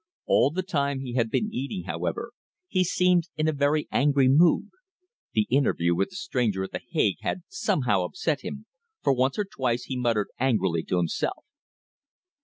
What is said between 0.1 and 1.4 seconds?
All the time he had